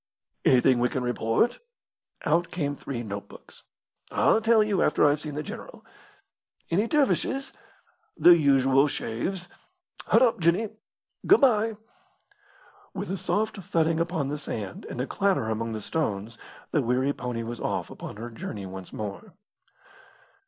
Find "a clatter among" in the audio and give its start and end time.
14.99-15.73